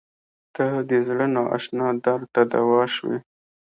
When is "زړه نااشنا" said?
1.07-1.87